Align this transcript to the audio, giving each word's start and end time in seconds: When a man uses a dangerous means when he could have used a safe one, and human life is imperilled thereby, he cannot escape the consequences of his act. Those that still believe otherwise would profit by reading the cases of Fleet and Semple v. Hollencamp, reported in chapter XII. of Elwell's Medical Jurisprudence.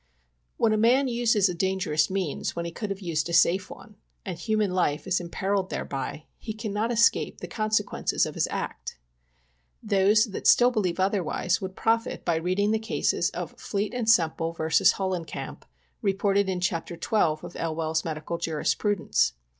When 0.57 0.73
a 0.73 0.77
man 0.77 1.07
uses 1.07 1.47
a 1.47 1.53
dangerous 1.53 2.09
means 2.09 2.55
when 2.55 2.65
he 2.65 2.71
could 2.71 2.89
have 2.89 3.01
used 3.01 3.29
a 3.29 3.33
safe 3.33 3.69
one, 3.69 3.97
and 4.25 4.35
human 4.35 4.71
life 4.71 5.05
is 5.05 5.19
imperilled 5.19 5.69
thereby, 5.69 6.23
he 6.39 6.53
cannot 6.53 6.91
escape 6.91 7.37
the 7.37 7.47
consequences 7.47 8.25
of 8.25 8.33
his 8.33 8.47
act. 8.49 8.97
Those 9.83 10.25
that 10.25 10.47
still 10.47 10.71
believe 10.71 10.99
otherwise 10.99 11.61
would 11.61 11.75
profit 11.75 12.25
by 12.25 12.37
reading 12.37 12.71
the 12.71 12.79
cases 12.79 13.29
of 13.29 13.51
Fleet 13.59 13.93
and 13.93 14.09
Semple 14.09 14.53
v. 14.53 14.63
Hollencamp, 14.63 15.65
reported 16.01 16.49
in 16.49 16.61
chapter 16.61 16.95
XII. 16.95 17.07
of 17.43 17.55
Elwell's 17.55 18.03
Medical 18.03 18.39
Jurisprudence. 18.39 19.33